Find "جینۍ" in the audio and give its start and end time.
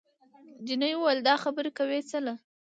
0.65-0.93